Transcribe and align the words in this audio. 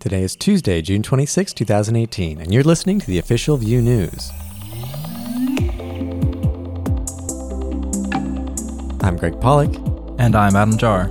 Today 0.00 0.22
is 0.22 0.34
Tuesday, 0.34 0.80
June 0.80 1.02
26, 1.02 1.52
2018, 1.52 2.40
and 2.40 2.54
you're 2.54 2.62
listening 2.62 3.00
to 3.00 3.06
the 3.06 3.18
official 3.18 3.58
Vue 3.58 3.82
News. 3.82 4.30
I'm 9.02 9.18
Greg 9.18 9.38
Pollock. 9.42 9.74
And 10.18 10.34
I'm 10.34 10.56
Adam 10.56 10.78
Jahr. 10.78 11.10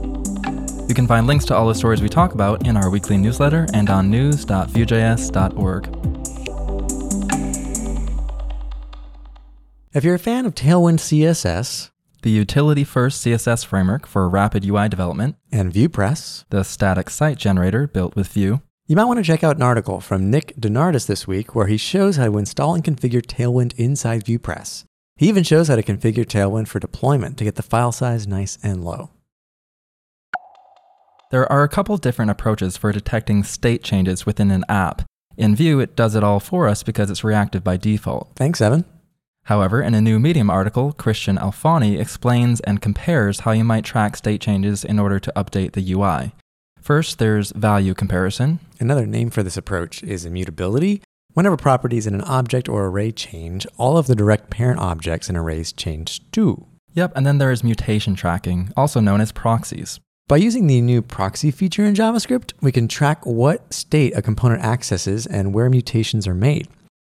You 0.87 0.95
can 0.95 1.05
find 1.05 1.27
links 1.27 1.45
to 1.45 1.55
all 1.55 1.67
the 1.67 1.75
stories 1.75 2.01
we 2.01 2.09
talk 2.09 2.33
about 2.33 2.65
in 2.65 2.75
our 2.75 2.89
weekly 2.89 3.15
newsletter 3.15 3.67
and 3.75 3.91
on 3.91 4.09
news.vuejs.org. 4.09 5.95
If 9.93 10.03
you're 10.03 10.15
a 10.15 10.19
fan 10.19 10.47
of 10.47 10.55
Tailwind 10.55 10.97
CSS, 10.97 11.91
The 12.21 12.31
utility 12.31 12.83
first 12.83 13.23
CSS 13.23 13.65
framework 13.65 14.05
for 14.07 14.27
rapid 14.27 14.65
UI 14.65 14.89
development, 14.89 15.35
and 15.53 15.71
VuePress, 15.71 16.43
the 16.49 16.63
static 16.63 17.09
site 17.09 17.37
generator 17.37 17.87
built 17.87 18.15
with 18.15 18.27
Vue, 18.27 18.61
you 18.89 18.95
might 18.95 19.05
want 19.05 19.19
to 19.19 19.23
check 19.23 19.43
out 19.43 19.55
an 19.55 19.61
article 19.61 20.01
from 20.01 20.31
Nick 20.31 20.55
Donardis 20.55 21.05
this 21.05 21.27
week 21.27 21.53
where 21.53 21.67
he 21.67 21.77
shows 21.77 22.15
how 22.15 22.25
to 22.25 22.39
install 22.39 22.73
and 22.73 22.83
configure 22.83 23.21
Tailwind 23.21 23.75
inside 23.77 24.25
VuePress. 24.25 24.83
He 25.15 25.29
even 25.29 25.43
shows 25.43 25.67
how 25.67 25.75
to 25.75 25.83
configure 25.83 26.25
Tailwind 26.25 26.67
for 26.67 26.79
deployment 26.79 27.37
to 27.37 27.43
get 27.43 27.53
the 27.53 27.61
file 27.61 27.91
size 27.91 28.25
nice 28.25 28.57
and 28.63 28.83
low. 28.83 29.11
There 31.29 31.49
are 31.51 31.61
a 31.61 31.69
couple 31.69 31.95
different 31.97 32.31
approaches 32.31 32.77
for 32.77 32.91
detecting 32.91 33.43
state 33.43 33.83
changes 33.83 34.25
within 34.25 34.49
an 34.49 34.65
app. 34.67 35.03
In 35.37 35.55
Vue, 35.55 35.79
it 35.79 35.95
does 35.95 36.15
it 36.15 36.23
all 36.23 36.39
for 36.39 36.67
us 36.67 36.81
because 36.81 37.11
it's 37.11 37.23
reactive 37.23 37.63
by 37.63 37.77
default. 37.77 38.31
Thanks, 38.35 38.59
Evan. 38.59 38.85
However, 39.43 39.83
in 39.83 39.93
a 39.93 40.01
new 40.01 40.19
Medium 40.19 40.49
article, 40.49 40.93
Christian 40.93 41.37
Alfoni 41.37 41.99
explains 41.99 42.59
and 42.61 42.81
compares 42.81 43.41
how 43.41 43.51
you 43.51 43.63
might 43.63 43.85
track 43.85 44.17
state 44.17 44.41
changes 44.41 44.83
in 44.83 44.97
order 44.97 45.19
to 45.19 45.31
update 45.35 45.73
the 45.73 45.93
UI. 45.93 46.33
First, 46.81 47.19
there's 47.19 47.51
value 47.51 47.93
comparison. 47.93 48.59
Another 48.79 49.05
name 49.05 49.29
for 49.29 49.43
this 49.43 49.57
approach 49.57 50.03
is 50.03 50.25
immutability. 50.25 51.01
Whenever 51.33 51.57
properties 51.57 52.07
in 52.07 52.15
an 52.15 52.21
object 52.21 52.67
or 52.67 52.87
array 52.87 53.11
change, 53.11 53.67
all 53.77 53.97
of 53.97 54.07
the 54.07 54.15
direct 54.15 54.49
parent 54.49 54.79
objects 54.79 55.29
in 55.29 55.37
arrays 55.37 55.71
change 55.71 56.21
too. 56.31 56.65
Yep, 56.93 57.13
and 57.15 57.25
then 57.25 57.37
there 57.37 57.51
is 57.51 57.63
mutation 57.63 58.15
tracking, 58.15 58.71
also 58.75 58.99
known 58.99 59.21
as 59.21 59.31
proxies. 59.31 59.99
By 60.27 60.37
using 60.37 60.67
the 60.67 60.81
new 60.81 61.01
proxy 61.01 61.51
feature 61.51 61.85
in 61.85 61.95
JavaScript, 61.95 62.53
we 62.61 62.71
can 62.71 62.87
track 62.87 63.25
what 63.25 63.73
state 63.73 64.15
a 64.15 64.21
component 64.21 64.63
accesses 64.63 65.25
and 65.25 65.53
where 65.53 65.69
mutations 65.69 66.27
are 66.27 66.35
made. 66.35 66.67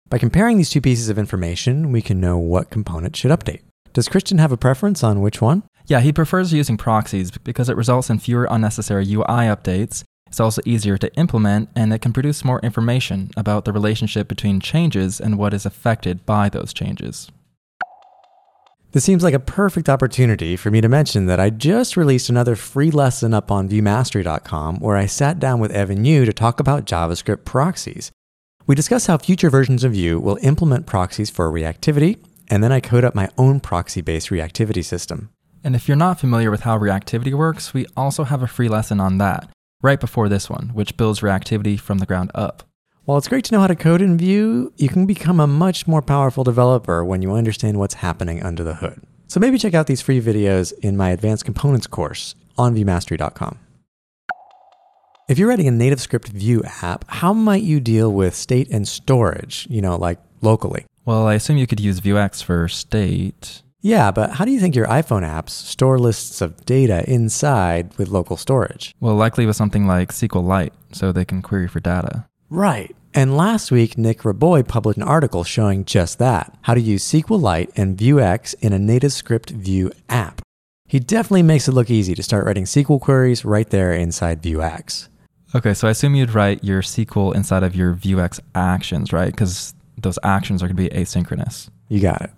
By 0.08 0.18
comparing 0.18 0.58
these 0.58 0.70
two 0.70 0.80
pieces 0.80 1.08
of 1.08 1.18
information, 1.18 1.90
we 1.90 2.02
can 2.02 2.20
know 2.20 2.38
what 2.38 2.70
component 2.70 3.16
should 3.16 3.30
update. 3.30 3.62
Does 3.92 4.08
Christian 4.08 4.38
have 4.38 4.52
a 4.52 4.56
preference 4.56 5.04
on 5.04 5.20
which 5.20 5.40
one? 5.40 5.62
Yeah, 5.86 6.00
he 6.00 6.12
prefers 6.12 6.52
using 6.52 6.76
proxies 6.78 7.30
because 7.30 7.68
it 7.68 7.76
results 7.76 8.08
in 8.08 8.18
fewer 8.18 8.46
unnecessary 8.50 9.04
UI 9.10 9.48
updates. 9.52 10.02
It's 10.26 10.40
also 10.40 10.62
easier 10.64 10.96
to 10.98 11.14
implement 11.14 11.68
and 11.76 11.92
it 11.92 12.00
can 12.00 12.12
produce 12.12 12.44
more 12.44 12.58
information 12.60 13.30
about 13.36 13.64
the 13.64 13.72
relationship 13.72 14.26
between 14.26 14.60
changes 14.60 15.20
and 15.20 15.38
what 15.38 15.52
is 15.52 15.66
affected 15.66 16.24
by 16.24 16.48
those 16.48 16.72
changes. 16.72 17.30
This 18.92 19.04
seems 19.04 19.22
like 19.24 19.34
a 19.34 19.40
perfect 19.40 19.88
opportunity 19.88 20.56
for 20.56 20.70
me 20.70 20.80
to 20.80 20.88
mention 20.88 21.26
that 21.26 21.40
I 21.40 21.50
just 21.50 21.96
released 21.96 22.30
another 22.30 22.54
free 22.56 22.90
lesson 22.90 23.34
up 23.34 23.50
on 23.50 23.68
vuemastery.com 23.68 24.78
where 24.78 24.96
I 24.96 25.06
sat 25.06 25.38
down 25.38 25.58
with 25.58 25.72
Evan 25.72 26.04
You 26.04 26.24
to 26.24 26.32
talk 26.32 26.60
about 26.60 26.86
JavaScript 26.86 27.44
proxies. 27.44 28.10
We 28.66 28.74
discuss 28.74 29.06
how 29.06 29.18
future 29.18 29.50
versions 29.50 29.84
of 29.84 29.92
Vue 29.92 30.18
will 30.20 30.38
implement 30.42 30.86
proxies 30.86 31.28
for 31.28 31.50
reactivity, 31.50 32.24
and 32.48 32.62
then 32.62 32.72
I 32.72 32.80
code 32.80 33.04
up 33.04 33.14
my 33.16 33.28
own 33.36 33.60
proxy 33.60 34.00
based 34.00 34.30
reactivity 34.30 34.84
system. 34.84 35.30
And 35.64 35.74
if 35.74 35.88
you're 35.88 35.96
not 35.96 36.20
familiar 36.20 36.50
with 36.50 36.60
how 36.60 36.78
reactivity 36.78 37.32
works, 37.32 37.72
we 37.72 37.86
also 37.96 38.24
have 38.24 38.42
a 38.42 38.46
free 38.46 38.68
lesson 38.68 39.00
on 39.00 39.16
that, 39.16 39.48
right 39.80 39.98
before 39.98 40.28
this 40.28 40.50
one, 40.50 40.68
which 40.74 40.98
builds 40.98 41.20
reactivity 41.20 41.80
from 41.80 41.98
the 41.98 42.06
ground 42.06 42.30
up. 42.34 42.64
While 43.06 43.16
it's 43.16 43.28
great 43.28 43.46
to 43.46 43.54
know 43.54 43.60
how 43.60 43.66
to 43.66 43.74
code 43.74 44.02
in 44.02 44.18
Vue, 44.18 44.72
you 44.76 44.90
can 44.90 45.06
become 45.06 45.40
a 45.40 45.46
much 45.46 45.86
more 45.86 46.02
powerful 46.02 46.44
developer 46.44 47.02
when 47.02 47.22
you 47.22 47.32
understand 47.32 47.78
what's 47.78 47.94
happening 47.94 48.42
under 48.42 48.62
the 48.62 48.74
hood. 48.74 49.00
So 49.26 49.40
maybe 49.40 49.56
check 49.56 49.72
out 49.72 49.86
these 49.86 50.02
free 50.02 50.20
videos 50.20 50.74
in 50.80 50.98
my 50.98 51.10
Advanced 51.10 51.46
Components 51.46 51.86
course 51.86 52.34
on 52.58 52.74
vuemastery.com. 52.74 53.58
If 55.30 55.38
you're 55.38 55.48
writing 55.48 55.68
a 55.68 55.72
NativeScript 55.72 56.28
Vue 56.28 56.62
app, 56.82 57.06
how 57.08 57.32
might 57.32 57.62
you 57.62 57.80
deal 57.80 58.12
with 58.12 58.34
state 58.34 58.68
and 58.70 58.86
storage, 58.86 59.66
you 59.70 59.80
know, 59.80 59.96
like 59.96 60.18
locally? 60.42 60.84
Well, 61.06 61.26
I 61.26 61.34
assume 61.34 61.56
you 61.56 61.66
could 61.66 61.80
use 61.80 62.00
Vuex 62.00 62.42
for 62.42 62.68
state. 62.68 63.62
Yeah, 63.84 64.12
but 64.12 64.30
how 64.30 64.46
do 64.46 64.50
you 64.50 64.60
think 64.60 64.74
your 64.74 64.86
iPhone 64.86 65.28
apps 65.28 65.50
store 65.50 65.98
lists 65.98 66.40
of 66.40 66.64
data 66.64 67.04
inside 67.06 67.94
with 67.98 68.08
local 68.08 68.38
storage? 68.38 68.94
Well, 68.98 69.14
likely 69.14 69.44
with 69.44 69.56
something 69.56 69.86
like 69.86 70.10
SQLite, 70.10 70.70
so 70.90 71.12
they 71.12 71.26
can 71.26 71.42
query 71.42 71.68
for 71.68 71.80
data. 71.80 72.24
Right. 72.48 72.96
And 73.12 73.36
last 73.36 73.70
week, 73.70 73.98
Nic 73.98 74.20
Raboy 74.20 74.66
published 74.66 74.96
an 74.96 75.02
article 75.02 75.44
showing 75.44 75.84
just 75.84 76.18
that 76.18 76.56
how 76.62 76.72
to 76.72 76.80
use 76.80 77.04
SQLite 77.04 77.72
and 77.76 77.94
Vuex 77.94 78.54
in 78.62 78.72
a 78.72 78.78
NativeScript 78.78 79.50
Vue 79.50 79.90
app. 80.08 80.40
He 80.88 80.98
definitely 80.98 81.42
makes 81.42 81.68
it 81.68 81.72
look 81.72 81.90
easy 81.90 82.14
to 82.14 82.22
start 82.22 82.46
writing 82.46 82.64
SQL 82.64 82.98
queries 82.98 83.44
right 83.44 83.68
there 83.68 83.92
inside 83.92 84.42
Vuex. 84.42 85.08
Okay, 85.54 85.74
so 85.74 85.88
I 85.88 85.90
assume 85.90 86.14
you'd 86.14 86.32
write 86.32 86.64
your 86.64 86.80
SQL 86.80 87.34
inside 87.34 87.62
of 87.62 87.76
your 87.76 87.94
Vuex 87.94 88.40
actions, 88.54 89.12
right? 89.12 89.30
Because 89.30 89.74
those 89.98 90.18
actions 90.22 90.62
are 90.62 90.68
going 90.68 90.76
to 90.76 90.82
be 90.82 90.88
asynchronous. 90.88 91.68
You 91.90 92.00
got 92.00 92.22
it. 92.22 92.30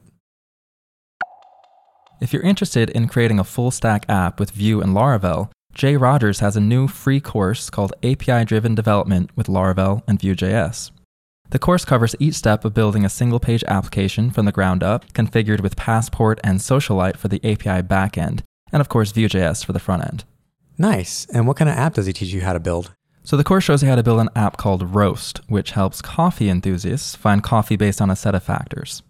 If 2.18 2.32
you're 2.32 2.42
interested 2.42 2.88
in 2.90 3.08
creating 3.08 3.38
a 3.38 3.44
full 3.44 3.70
stack 3.70 4.06
app 4.08 4.40
with 4.40 4.50
Vue 4.50 4.80
and 4.80 4.94
Laravel, 4.94 5.50
Jay 5.74 5.96
Rogers 5.96 6.40
has 6.40 6.56
a 6.56 6.60
new 6.60 6.88
free 6.88 7.20
course 7.20 7.68
called 7.68 7.92
API 8.02 8.46
Driven 8.46 8.74
Development 8.74 9.30
with 9.36 9.48
Laravel 9.48 10.02
and 10.08 10.18
Vue.js. 10.18 10.90
The 11.50 11.58
course 11.58 11.84
covers 11.84 12.16
each 12.18 12.34
step 12.34 12.64
of 12.64 12.72
building 12.72 13.04
a 13.04 13.10
single 13.10 13.38
page 13.38 13.62
application 13.68 14.30
from 14.30 14.46
the 14.46 14.52
ground 14.52 14.82
up, 14.82 15.12
configured 15.12 15.60
with 15.60 15.76
Passport 15.76 16.40
and 16.42 16.58
Socialite 16.58 17.18
for 17.18 17.28
the 17.28 17.44
API 17.44 17.82
backend, 17.86 18.40
and 18.72 18.80
of 18.80 18.88
course 18.88 19.12
Vue.js 19.12 19.64
for 19.64 19.74
the 19.74 19.78
front 19.78 20.04
end. 20.04 20.24
Nice. 20.78 21.26
And 21.32 21.46
what 21.46 21.58
kind 21.58 21.68
of 21.68 21.76
app 21.76 21.94
does 21.94 22.06
he 22.06 22.14
teach 22.14 22.32
you 22.32 22.40
how 22.40 22.54
to 22.54 22.60
build? 22.60 22.92
So 23.24 23.36
the 23.36 23.44
course 23.44 23.64
shows 23.64 23.82
you 23.82 23.88
how 23.90 23.96
to 23.96 24.02
build 24.02 24.20
an 24.20 24.30
app 24.34 24.56
called 24.56 24.94
Roast, 24.94 25.40
which 25.48 25.72
helps 25.72 26.00
coffee 26.00 26.48
enthusiasts 26.48 27.14
find 27.14 27.42
coffee 27.42 27.76
based 27.76 28.00
on 28.00 28.10
a 28.10 28.16
set 28.16 28.34
of 28.34 28.42
factors. 28.42 29.02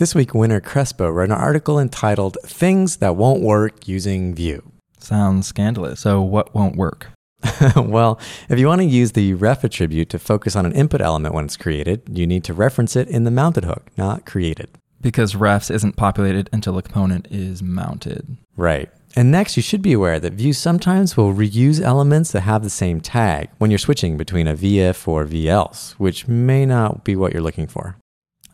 This 0.00 0.14
week, 0.14 0.32
Winter 0.32 0.62
Crespo 0.62 1.10
wrote 1.10 1.28
an 1.28 1.36
article 1.36 1.78
entitled 1.78 2.38
Things 2.46 2.96
That 2.96 3.16
Won't 3.16 3.42
Work 3.42 3.86
Using 3.86 4.34
Vue. 4.34 4.62
Sounds 4.98 5.46
scandalous. 5.46 6.00
So 6.00 6.22
what 6.22 6.54
won't 6.54 6.74
work? 6.74 7.08
well, 7.76 8.18
if 8.48 8.58
you 8.58 8.66
want 8.66 8.80
to 8.80 8.86
use 8.86 9.12
the 9.12 9.34
ref 9.34 9.62
attribute 9.62 10.08
to 10.08 10.18
focus 10.18 10.56
on 10.56 10.64
an 10.64 10.72
input 10.72 11.02
element 11.02 11.34
when 11.34 11.44
it's 11.44 11.58
created, 11.58 12.00
you 12.10 12.26
need 12.26 12.44
to 12.44 12.54
reference 12.54 12.96
it 12.96 13.08
in 13.08 13.24
the 13.24 13.30
mounted 13.30 13.66
hook, 13.66 13.90
not 13.98 14.24
created. 14.24 14.70
Because 15.02 15.34
refs 15.34 15.70
isn't 15.70 15.96
populated 15.96 16.48
until 16.50 16.78
a 16.78 16.82
component 16.82 17.28
is 17.30 17.62
mounted. 17.62 18.38
Right. 18.56 18.88
And 19.16 19.30
next, 19.30 19.58
you 19.58 19.62
should 19.62 19.82
be 19.82 19.92
aware 19.92 20.18
that 20.18 20.32
Vue 20.32 20.54
sometimes 20.54 21.14
will 21.14 21.34
reuse 21.34 21.78
elements 21.78 22.32
that 22.32 22.40
have 22.40 22.62
the 22.62 22.70
same 22.70 23.02
tag 23.02 23.50
when 23.58 23.70
you're 23.70 23.76
switching 23.76 24.16
between 24.16 24.46
a 24.46 24.54
v-if 24.54 25.06
or 25.06 25.24
v-else, 25.24 25.92
which 25.98 26.26
may 26.26 26.64
not 26.64 27.04
be 27.04 27.16
what 27.16 27.34
you're 27.34 27.42
looking 27.42 27.66
for. 27.66 27.99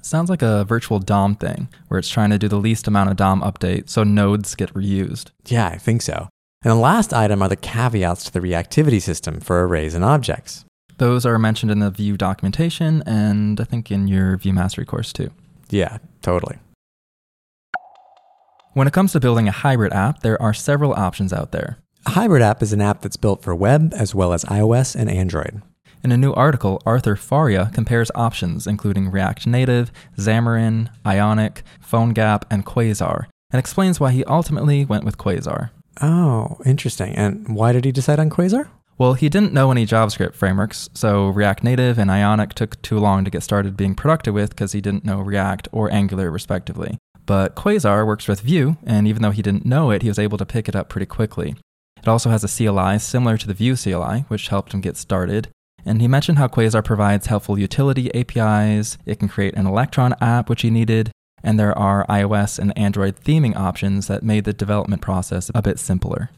Sounds 0.07 0.31
like 0.31 0.43
a 0.43 0.65
virtual 0.65 1.01
DOM 1.01 1.35
thing, 1.35 1.69
where 1.89 1.99
it's 1.99 2.09
trying 2.09 2.31
to 2.31 2.39
do 2.39 2.47
the 2.47 2.61
least 2.61 2.87
amount 2.87 3.11
of 3.11 3.17
DOM 3.17 3.41
update 3.43 3.89
so 3.89 4.05
nodes 4.05 4.55
get 4.55 4.73
reused. 4.73 5.31
Yeah, 5.47 5.67
I 5.67 5.79
think 5.79 6.01
so. 6.01 6.29
And 6.63 6.71
the 6.71 6.77
last 6.77 7.13
item 7.13 7.43
are 7.43 7.49
the 7.49 7.57
caveats 7.57 8.23
to 8.25 8.33
the 8.33 8.39
reactivity 8.39 9.03
system 9.03 9.41
for 9.41 9.67
arrays 9.67 9.95
and 9.95 10.05
objects. 10.05 10.65
Those 10.99 11.27
are 11.27 11.41
mentioned 11.41 11.73
in 11.73 11.81
the 11.81 11.91
Vue 11.91 12.17
documentation 12.17 13.03
and 13.05 13.61
I 13.61 13.65
think 13.65 13.91
in 13.91 14.07
your 14.07 14.37
Vue 14.37 14.53
Mastery 14.53 14.85
course 14.85 15.13
too. 15.13 15.31
Yeah, 15.71 15.99
totally. 16.23 16.59
When 18.75 18.87
it 18.87 18.93
comes 18.93 19.11
to 19.13 19.21
building 19.21 19.49
a 19.49 19.53
hybrid 19.53 19.93
app, 19.93 20.21
there 20.21 20.41
are 20.41 20.55
several 20.55 20.93
options 20.93 21.33
out 21.33 21.51
there. 21.51 21.79
A 22.07 22.11
hybrid 22.11 22.43
app 22.43 22.63
is 22.63 22.73
an 22.73 22.81
app 22.81 23.03
that's 23.03 23.17
built 23.17 23.43
for 23.43 23.57
web 23.57 23.93
as 23.93 24.15
well 24.15 24.33
as 24.33 24.45
iOS 24.45 24.95
and 24.95 25.11
Android. 25.11 25.63
In 26.05 26.13
a 26.13 26.17
new 26.17 26.33
article, 26.33 26.81
Arthur 26.87 27.17
Faria 27.17 27.71
compares 27.73 28.11
options 28.15 28.67
including 28.67 29.11
React 29.11 29.47
Native, 29.49 29.91
Xamarin, 30.17 30.91
Ionic, 31.05 31.63
PhoneGap, 31.85 32.43
and 32.51 32.65
Quasar, 32.65 33.27
and 33.51 33.59
explains 33.59 33.99
why 33.99 34.13
he 34.13 34.25
ultimately 34.25 34.85
went 34.85 35.05
with 35.05 35.19
Quasar. 35.19 35.71
Oh, 36.01 36.59
interesting. 36.65 37.15
And 37.15 37.57
why 37.57 37.73
did 37.73 37.85
he 37.85 37.93
decide 37.93 38.21
on 38.21 38.31
Quasar? 38.31 38.69
Well, 38.99 39.15
he 39.15 39.29
didn't 39.29 39.53
know 39.53 39.71
any 39.71 39.85
JavaScript 39.85 40.35
frameworks, 40.35 40.89
so 40.95 41.29
React 41.29 41.65
Native 41.65 41.99
and 41.99 42.11
Ionic 42.11 42.55
took 42.55 42.81
too 42.81 42.99
long 42.99 43.25
to 43.25 43.31
get 43.31 43.43
started 43.43 43.77
being 43.77 43.95
productive 43.95 44.33
with 44.33 44.51
because 44.51 44.73
he 44.73 44.81
didn't 44.81 45.05
know 45.05 45.21
React 45.21 45.69
or 45.71 45.93
Angular, 45.93 46.31
respectively. 46.31 46.99
But 47.27 47.57
Quasar 47.57 48.07
works 48.07 48.27
with 48.27 48.41
Vue, 48.41 48.77
and 48.87 49.07
even 49.07 49.21
though 49.21 49.33
he 49.33 49.43
didn't 49.43 49.67
know 49.67 49.91
it, 49.91 50.03
he 50.03 50.09
was 50.09 50.19
able 50.19 50.39
to 50.39 50.47
pick 50.47 50.69
it 50.69 50.77
up 50.77 50.89
pretty 50.89 51.07
quickly. 51.07 51.57
It 51.99 52.09
also 52.09 52.31
has 52.31 52.45
a 52.45 52.49
CLI 52.49 52.99
similar 52.99 53.37
to 53.37 53.47
the 53.47 53.55
Vue 53.55 53.77
CLI, 53.77 54.21
which 54.29 54.49
helped 54.49 54.73
him 54.73 54.81
get 54.81 54.97
started. 54.97 55.49
And 55.87 56.03
he 56.03 56.09
mentioned 56.09 56.37
how 56.39 56.49
Quasar 56.49 56.85
provides 56.85 57.29
helpful 57.29 57.59
utility 57.59 58.13
APIs, 58.13 58.99
it 59.07 59.21
can 59.21 59.29
create 59.29 59.55
an 59.55 59.67
Electron 59.67 60.15
app, 60.21 60.51
which 60.51 60.63
he 60.63 60.71
needed, 60.71 61.13
and 61.45 61.61
there 61.61 61.77
are 61.79 62.05
iOS 62.09 62.59
and 62.59 62.77
Android 62.77 63.17
theming 63.21 63.55
options 63.55 64.09
that 64.09 64.25
made 64.25 64.45
the 64.45 64.53
development 64.53 65.01
process 65.01 65.49
a 65.55 65.63
bit 65.63 65.79
simpler. 65.79 66.31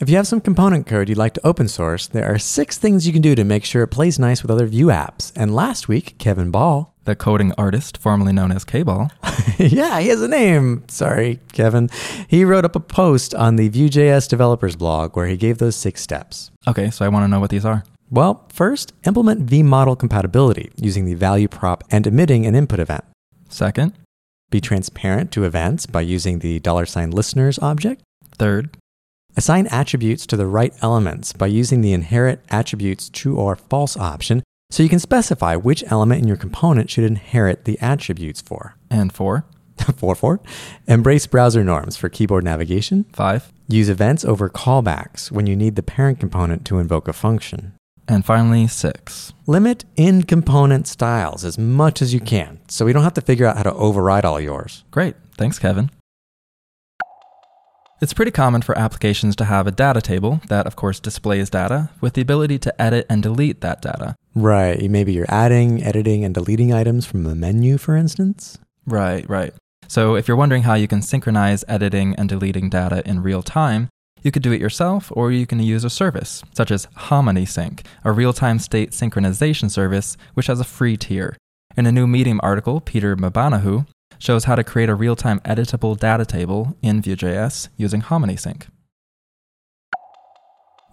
If 0.00 0.08
you 0.08 0.16
have 0.16 0.28
some 0.28 0.40
component 0.40 0.86
code 0.86 1.08
you'd 1.08 1.18
like 1.18 1.34
to 1.34 1.46
open 1.46 1.66
source, 1.66 2.06
there 2.06 2.32
are 2.32 2.38
six 2.38 2.78
things 2.78 3.06
you 3.06 3.12
can 3.12 3.22
do 3.22 3.34
to 3.34 3.44
make 3.44 3.64
sure 3.64 3.82
it 3.82 3.88
plays 3.88 4.18
nice 4.18 4.42
with 4.42 4.50
other 4.50 4.66
Vue 4.66 4.86
apps. 4.86 5.32
And 5.34 5.54
last 5.54 5.88
week, 5.88 6.18
Kevin 6.18 6.50
Ball, 6.50 6.93
The 7.04 7.14
coding 7.14 7.52
artist, 7.58 7.98
formerly 7.98 8.32
known 8.32 8.50
as 8.50 8.64
K-Ball, 8.64 9.10
yeah, 9.58 10.00
he 10.00 10.08
has 10.08 10.22
a 10.22 10.28
name. 10.28 10.84
Sorry, 10.88 11.38
Kevin. 11.52 11.90
He 12.28 12.44
wrote 12.46 12.64
up 12.64 12.74
a 12.74 12.80
post 12.80 13.34
on 13.34 13.56
the 13.56 13.68
Vue.js 13.68 14.26
developers 14.28 14.74
blog 14.74 15.14
where 15.14 15.26
he 15.26 15.36
gave 15.36 15.58
those 15.58 15.76
six 15.76 16.00
steps. 16.00 16.50
Okay, 16.66 16.90
so 16.90 17.04
I 17.04 17.08
want 17.08 17.24
to 17.24 17.28
know 17.28 17.40
what 17.40 17.50
these 17.50 17.66
are. 17.66 17.84
Well, 18.10 18.44
first, 18.48 18.94
implement 19.06 19.42
v-model 19.42 19.96
compatibility 19.96 20.70
using 20.76 21.04
the 21.04 21.14
value 21.14 21.48
prop 21.48 21.84
and 21.90 22.06
emitting 22.06 22.46
an 22.46 22.54
input 22.54 22.80
event. 22.80 23.04
Second, 23.48 23.92
Be 24.50 24.60
transparent 24.60 25.30
to 25.32 25.44
events 25.44 25.84
by 25.84 26.00
using 26.02 26.38
the 26.38 26.58
dollar 26.60 26.86
sign 26.86 27.10
listeners 27.10 27.58
object. 27.58 28.02
third, 28.38 28.76
Assign 29.36 29.66
attributes 29.66 30.26
to 30.26 30.36
the 30.36 30.46
right 30.46 30.72
elements 30.80 31.32
by 31.32 31.46
using 31.48 31.80
the 31.80 31.92
inherit 31.92 32.40
attributes 32.50 33.10
true 33.10 33.36
or 33.36 33.56
false 33.56 33.96
option 33.96 34.42
so 34.74 34.82
you 34.82 34.88
can 34.88 34.98
specify 34.98 35.54
which 35.54 35.84
element 35.86 36.20
in 36.22 36.26
your 36.26 36.36
component 36.36 36.90
should 36.90 37.04
inherit 37.04 37.64
the 37.64 37.78
attributes 37.80 38.40
for. 38.40 38.74
and 38.90 39.12
four, 39.12 39.44
4 39.96 40.14
4. 40.16 40.40
Embrace 40.88 41.26
browser 41.28 41.62
norms 41.62 41.96
for 41.96 42.08
keyboard 42.08 42.42
navigation. 42.44 43.04
five, 43.12 43.52
Use 43.68 43.88
events 43.88 44.24
over 44.24 44.50
callbacks 44.50 45.30
when 45.30 45.46
you 45.46 45.54
need 45.56 45.76
the 45.76 45.82
parent 45.82 46.18
component 46.20 46.64
to 46.66 46.78
invoke 46.78 47.06
a 47.08 47.12
function. 47.12 47.72
and 48.08 48.24
finally 48.24 48.66
six. 48.66 49.32
Limit 49.46 49.84
in 49.96 50.24
component 50.24 50.86
styles 50.86 51.44
as 51.44 51.56
much 51.56 52.02
as 52.02 52.12
you 52.12 52.20
can 52.20 52.58
so 52.68 52.84
we 52.84 52.92
don't 52.92 53.04
have 53.04 53.14
to 53.14 53.20
figure 53.30 53.46
out 53.46 53.56
how 53.56 53.62
to 53.62 53.72
override 53.74 54.24
all 54.26 54.40
yours. 54.40 54.82
Great. 54.90 55.14
Thanks, 55.38 55.58
Kevin. 55.58 55.90
It's 58.04 58.12
pretty 58.12 58.32
common 58.32 58.60
for 58.60 58.76
applications 58.76 59.34
to 59.36 59.46
have 59.46 59.66
a 59.66 59.70
data 59.70 60.02
table 60.02 60.42
that, 60.48 60.66
of 60.66 60.76
course, 60.76 61.00
displays 61.00 61.48
data 61.48 61.88
with 62.02 62.12
the 62.12 62.20
ability 62.20 62.58
to 62.58 62.82
edit 62.82 63.06
and 63.08 63.22
delete 63.22 63.62
that 63.62 63.80
data. 63.80 64.14
Right. 64.34 64.90
Maybe 64.90 65.14
you're 65.14 65.24
adding, 65.30 65.82
editing, 65.82 66.22
and 66.22 66.34
deleting 66.34 66.70
items 66.70 67.06
from 67.06 67.24
a 67.24 67.34
menu, 67.34 67.78
for 67.78 67.96
instance. 67.96 68.58
Right, 68.84 69.26
right. 69.26 69.54
So 69.88 70.16
if 70.16 70.28
you're 70.28 70.36
wondering 70.36 70.64
how 70.64 70.74
you 70.74 70.86
can 70.86 71.00
synchronize 71.00 71.64
editing 71.66 72.14
and 72.16 72.28
deleting 72.28 72.68
data 72.68 73.02
in 73.08 73.22
real 73.22 73.42
time, 73.42 73.88
you 74.22 74.30
could 74.30 74.42
do 74.42 74.52
it 74.52 74.60
yourself 74.60 75.10
or 75.14 75.32
you 75.32 75.46
can 75.46 75.58
use 75.60 75.82
a 75.82 75.88
service, 75.88 76.42
such 76.52 76.70
as 76.70 76.86
Hamoni 77.08 77.48
Sync, 77.48 77.86
a 78.04 78.12
real 78.12 78.34
time 78.34 78.58
state 78.58 78.90
synchronization 78.90 79.70
service 79.70 80.18
which 80.34 80.48
has 80.48 80.60
a 80.60 80.64
free 80.64 80.98
tier. 80.98 81.38
In 81.74 81.86
a 81.86 81.92
new 81.92 82.06
Medium 82.06 82.38
article, 82.42 82.82
Peter 82.82 83.16
Mbanugo 83.16 83.86
shows 84.18 84.44
how 84.44 84.54
to 84.54 84.64
create 84.64 84.88
a 84.88 84.94
real 84.94 85.16
time 85.16 85.40
editable 85.40 85.98
data 85.98 86.24
table 86.24 86.76
in 86.82 87.02
Vue.js 87.02 87.68
using 87.76 88.02
Hamoni 88.02 88.38
Sync. 88.38 88.66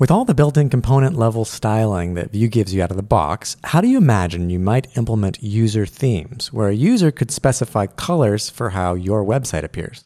With 0.02 0.10
all 0.10 0.26
the 0.26 0.34
built 0.34 0.58
in 0.58 0.68
component 0.68 1.16
level 1.16 1.46
styling 1.46 2.16
that 2.16 2.32
Vue 2.32 2.48
gives 2.48 2.74
you 2.74 2.82
out 2.82 2.90
of 2.90 2.98
the 2.98 3.04
box, 3.04 3.56
how 3.66 3.82
do 3.82 3.88
you 3.88 4.00
imagine 4.00 4.50
you 4.50 4.58
might 4.58 4.98
implement 4.98 5.44
user 5.44 5.86
themes 5.86 6.52
where 6.52 6.70
a 6.70 6.74
user 6.74 7.12
could 7.12 7.30
specify 7.30 7.86
colors 7.86 8.50
for 8.50 8.72
how 8.72 8.96
your 8.96 9.24
website 9.24 9.64
appears? 9.64 10.04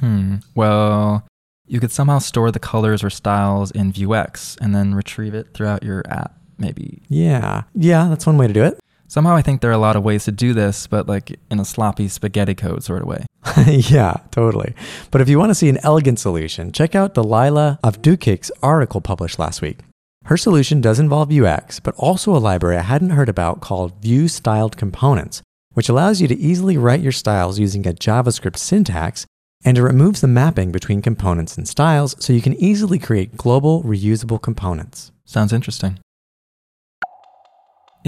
Hmm. 0.00 0.36
Well, 0.54 1.28
you 1.66 1.78
could 1.78 1.92
somehow 1.92 2.20
store 2.20 2.50
the 2.50 2.58
colors 2.58 3.04
or 3.04 3.10
styles 3.10 3.70
in 3.70 3.92
Vuex 3.92 4.56
and 4.62 4.74
then 4.74 4.94
retrieve 4.94 5.34
it 5.34 5.52
throughout 5.52 5.82
your 5.82 6.02
app, 6.08 6.40
maybe. 6.56 7.02
Yeah. 7.10 7.64
Yeah, 7.74 8.08
that's 8.08 8.26
one 8.26 8.38
way 8.38 8.46
to 8.46 8.54
do 8.54 8.64
it. 8.64 8.80
Somehow 9.08 9.34
I 9.34 9.42
think 9.42 9.62
there 9.62 9.70
are 9.70 9.74
a 9.74 9.78
lot 9.78 9.96
of 9.96 10.04
ways 10.04 10.26
to 10.26 10.32
do 10.32 10.52
this, 10.52 10.86
but 10.86 11.08
like 11.08 11.40
in 11.50 11.58
a 11.58 11.64
sloppy 11.64 12.08
spaghetti 12.08 12.54
code 12.54 12.84
sort 12.84 13.00
of 13.00 13.08
way. 13.08 13.24
yeah, 13.66 14.18
totally. 14.30 14.74
But 15.10 15.22
if 15.22 15.30
you 15.30 15.38
want 15.38 15.48
to 15.48 15.54
see 15.54 15.70
an 15.70 15.78
elegant 15.82 16.20
solution, 16.20 16.72
check 16.72 16.94
out 16.94 17.14
Delilah 17.14 17.80
of 17.82 18.02
Dukik's 18.02 18.52
article 18.62 19.00
published 19.00 19.38
last 19.38 19.62
week. 19.62 19.78
Her 20.26 20.36
solution 20.36 20.82
does 20.82 21.00
involve 21.00 21.30
Vuex, 21.30 21.82
but 21.82 21.94
also 21.96 22.36
a 22.36 22.38
library 22.38 22.76
I 22.76 22.82
hadn't 22.82 23.10
heard 23.10 23.30
about 23.30 23.62
called 23.62 24.02
Vue 24.02 24.28
Styled 24.28 24.76
Components, 24.76 25.40
which 25.72 25.88
allows 25.88 26.20
you 26.20 26.28
to 26.28 26.38
easily 26.38 26.76
write 26.76 27.00
your 27.00 27.12
styles 27.12 27.58
using 27.58 27.86
a 27.86 27.94
JavaScript 27.94 28.58
syntax, 28.58 29.24
and 29.64 29.78
it 29.78 29.82
removes 29.82 30.20
the 30.20 30.28
mapping 30.28 30.70
between 30.70 31.00
components 31.00 31.56
and 31.56 31.66
styles 31.66 32.14
so 32.22 32.34
you 32.34 32.42
can 32.42 32.54
easily 32.54 32.98
create 32.98 33.38
global 33.38 33.82
reusable 33.84 34.40
components. 34.40 35.12
Sounds 35.24 35.52
interesting. 35.54 35.98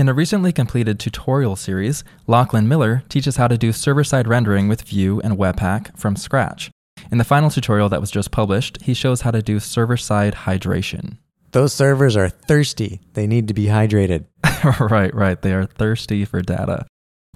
In 0.01 0.09
a 0.09 0.15
recently 0.15 0.51
completed 0.51 0.99
tutorial 0.99 1.57
series, 1.57 2.05
Lachlan 2.27 2.67
Miller 2.67 3.03
teaches 3.11 3.37
how 3.37 3.49
to 3.49 3.59
do 3.59 3.71
server 3.71 4.03
side 4.03 4.27
rendering 4.27 4.67
with 4.67 4.81
Vue 4.81 5.21
and 5.21 5.37
Webpack 5.37 5.95
from 5.99 6.17
scratch. 6.17 6.71
In 7.13 7.19
the 7.19 7.23
final 7.23 7.51
tutorial 7.51 7.91
that 7.91 8.01
was 8.01 8.11
just 8.11 8.31
published, 8.31 8.81
he 8.81 8.95
shows 8.95 9.21
how 9.21 9.31
to 9.31 9.43
do 9.43 9.61
server 9.61 9.99
side 9.99 10.35
hydration. 10.47 11.19
Those 11.53 11.75
servers 11.75 12.17
are 12.17 12.31
thirsty. 12.31 13.03
They 13.13 13.27
need 13.27 13.47
to 13.49 13.53
be 13.53 13.67
hydrated. 13.67 14.25
right, 14.91 15.15
right. 15.15 15.43
They 15.43 15.53
are 15.53 15.67
thirsty 15.67 16.25
for 16.25 16.41
data. 16.41 16.87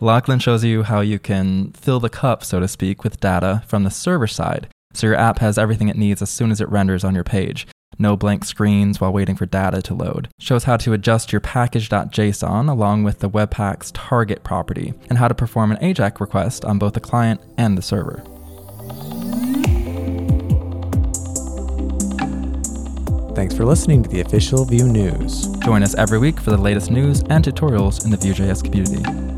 Lachlan 0.00 0.38
shows 0.38 0.64
you 0.64 0.84
how 0.84 1.02
you 1.02 1.19
can 1.19 1.72
fill 1.72 2.00
the 2.00 2.08
cup, 2.08 2.43
so 2.43 2.60
to 2.60 2.67
speak, 2.67 3.05
with 3.05 3.20
data 3.20 3.62
from 3.67 3.84
the 3.84 3.90
server 3.90 4.26
side. 4.26 4.69
So 4.94 5.06
your 5.06 5.17
app 5.17 5.38
has 5.40 5.58
everything 5.58 5.90
it 5.90 5.99
needs 5.99 6.22
as 6.22 6.31
soon 6.31 6.50
as 6.50 6.62
it 6.62 6.70
renders 6.70 7.05
on 7.05 7.14
your 7.14 7.25
page. 7.25 7.67
No 7.99 8.17
blank 8.17 8.44
screens 8.44 9.00
while 9.00 9.12
waiting 9.12 9.37
for 9.37 9.46
data 9.46 9.82
to 9.82 9.94
load. 9.94 10.29
Shows 10.38 10.64
how 10.64 10.76
to 10.79 10.93
adjust 10.93 11.32
your 11.32 11.41
package.json 11.41 12.70
along 12.70 13.05
with 13.05 13.20
the 13.20 13.31
Webpack's 13.31 13.91
target 13.93 14.44
property, 14.44 14.94
and 15.08 15.19
how 15.19 15.29
to 15.29 15.35
perform 15.35 15.73
an 15.73 15.79
AJAX 15.79 16.20
request 16.20 16.64
on 16.64 16.79
both 16.79 16.94
the 16.94 17.00
client 17.00 17.41
and 17.56 17.79
the 17.79 17.82
server. 17.82 18.23
Thanks 23.35 23.56
for 23.56 23.64
listening 23.64 24.05
to 24.05 24.08
the 24.08 24.20
official 24.20 24.64
Vue 24.64 24.87
News. 24.87 25.49
Join 25.58 25.82
us 25.82 25.96
every 25.96 26.19
week 26.19 26.38
for 26.38 26.50
the 26.50 26.56
latest 26.56 26.91
news 26.91 27.20
and 27.31 27.44
tutorials 27.44 28.05
in 28.05 28.11
the 28.12 28.17
Vue.js 28.17 28.62
community. 28.62 29.33